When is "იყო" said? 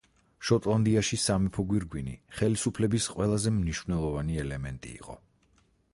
5.03-5.21